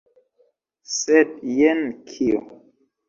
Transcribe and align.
Sed 0.95 1.35
jen 1.59 1.83
kio! 2.11 2.43